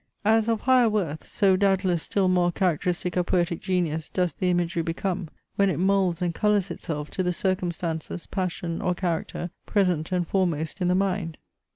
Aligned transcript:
As 0.25 0.49
of 0.49 0.61
higher 0.61 0.89
worth, 0.89 1.27
so 1.27 1.55
doubtless 1.55 2.01
still 2.01 2.27
more 2.27 2.51
characteristic 2.51 3.15
of 3.17 3.27
poetic 3.27 3.61
genius 3.61 4.09
does 4.09 4.33
the 4.33 4.49
imagery 4.49 4.81
become, 4.81 5.29
when 5.57 5.69
it 5.69 5.77
moulds 5.77 6.23
and 6.23 6.33
colours 6.33 6.71
itself 6.71 7.11
to 7.11 7.21
the 7.21 7.31
circumstances, 7.31 8.25
passion, 8.25 8.81
or 8.81 8.95
character, 8.95 9.51
present 9.67 10.11
and 10.11 10.27
foremost 10.27 10.81
in 10.81 10.87
the 10.87 10.95
mind. 10.95 11.37